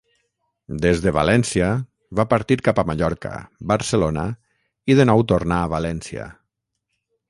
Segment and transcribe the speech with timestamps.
[0.85, 1.67] Des de València
[2.21, 3.35] va partir cap a Mallorca,
[3.75, 4.27] Barcelona
[4.95, 6.31] i de nou tornà a València.